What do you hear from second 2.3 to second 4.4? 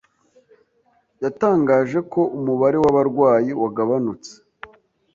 umubare w'abarwayi wagabanutse